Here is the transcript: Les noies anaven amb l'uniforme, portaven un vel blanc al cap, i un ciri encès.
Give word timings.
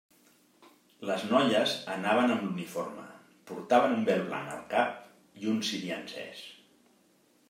Les 1.07 1.25
noies 1.33 1.73
anaven 1.95 2.33
amb 2.35 2.47
l'uniforme, 2.47 3.05
portaven 3.51 3.93
un 3.97 4.07
vel 4.09 4.23
blanc 4.31 4.55
al 4.55 4.63
cap, 4.73 4.97
i 5.43 5.53
un 5.53 5.61
ciri 5.69 5.93
encès. 5.99 6.43